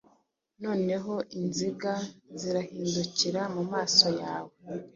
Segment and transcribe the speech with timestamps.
[0.63, 1.93] Noneho inziga
[2.39, 4.53] zirahindukira mumaso yawe